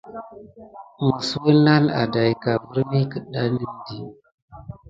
Məs 1.05 1.29
wouna 1.41 1.73
nà 1.85 1.91
aɗaïka 2.01 2.51
virmi 2.69 2.99
keɗani. 3.11 3.65